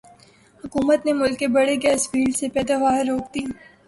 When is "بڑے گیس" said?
1.55-2.01